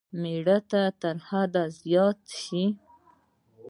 مېړانه 0.21 0.59
که 0.69 0.81
تر 1.01 1.15
حد 1.27 1.53
زيات 1.81 2.19
شي. 2.41 2.65